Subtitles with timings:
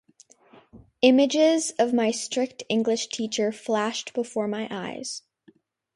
[1.03, 5.21] Images of my strict English teacher flashed before my eyes.